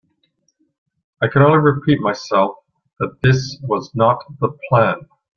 [1.21, 2.55] I can only repeat myself
[2.97, 5.07] that this was not the plan.